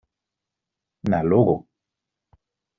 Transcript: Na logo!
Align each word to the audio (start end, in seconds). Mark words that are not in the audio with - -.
Na 1.09 1.19
logo! 1.29 1.55